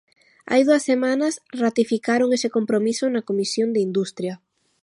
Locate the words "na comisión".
3.09-3.69